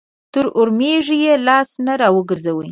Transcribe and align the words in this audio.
تر 0.33 0.45
اورمېږ 0.57 1.05
يې 1.23 1.33
لاس 1.47 1.69
نه 1.85 1.93
راګرځي. 2.01 2.69